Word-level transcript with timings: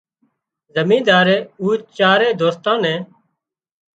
امينۮارئي 0.81 1.37
او 1.59 1.65
چارئي 1.97 2.31
دوستان 2.41 2.77
نين 2.83 3.01